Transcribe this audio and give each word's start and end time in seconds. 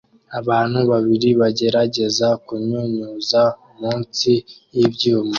Abana 0.39 0.77
babiri 0.89 1.29
bagerageza 1.41 2.27
kunyunyuza 2.45 3.41
munsi 3.79 4.31
y'ibyuma 4.75 5.29